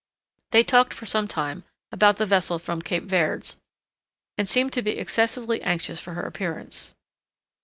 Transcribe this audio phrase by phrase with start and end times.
[0.49, 3.57] They talked for some time about the vessel from the Cape Verds,
[4.35, 6.95] and seemed to be excessively anxious for her appearance.